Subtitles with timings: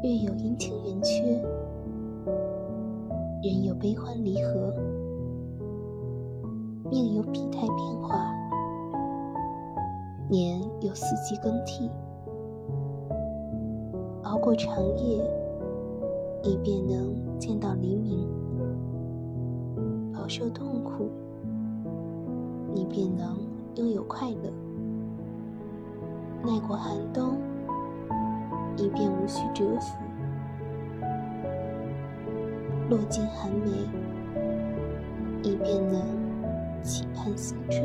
[0.00, 1.24] 月有阴晴圆缺，
[3.42, 4.72] 人有悲欢离合，
[6.88, 8.32] 命有体态变化，
[10.30, 11.90] 年有四季更替。
[14.22, 15.20] 熬过长夜，
[16.44, 18.24] 你便能见到黎明；
[20.14, 21.10] 饱受痛苦，
[22.72, 23.36] 你便能
[23.74, 24.52] 拥有快乐；
[26.44, 27.32] 耐过寒冬，
[28.80, 29.96] 你便无需蛰伏；
[32.88, 33.70] 落尽寒梅，
[35.42, 36.00] 你便能
[36.84, 37.82] 期盼新春。